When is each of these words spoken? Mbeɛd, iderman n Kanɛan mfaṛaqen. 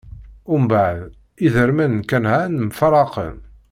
Mbeɛd, 0.63 1.01
iderman 1.45 1.91
n 2.01 2.05
Kanɛan 2.09 2.53
mfaṛaqen. 2.67 3.37